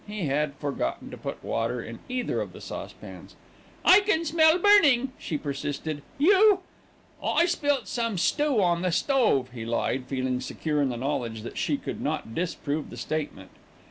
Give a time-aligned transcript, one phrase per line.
[0.07, 3.35] He had forgotten to put water in either of the saucepans.
[3.85, 6.61] "I can smell burning," she persisted, "you"
[7.23, 11.59] "I spilt some stoo on the stove," he lied, feeling secure in the knowledge that
[11.59, 13.51] she could not disprove the statement.